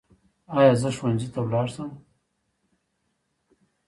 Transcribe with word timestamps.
ایا 0.57 0.73
زه 0.81 0.89
ښوونځي 0.95 1.27
ته 1.33 1.39
لاړ 1.51 1.67
شم؟ 1.73 1.89